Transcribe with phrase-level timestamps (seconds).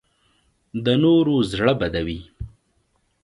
[0.85, 2.19] د نورو زړه بدوي